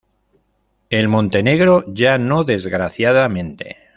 [0.89, 3.77] En Montenegro ya no desgraciadamente.